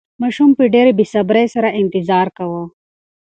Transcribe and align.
ماشوم 0.21 0.49
په 0.57 0.63
ډېرې 0.73 0.91
بې 0.97 1.05
صبرۍ 1.13 1.45
سره 1.55 1.69
انتظار 1.81 2.27
کاوه. 2.37 2.63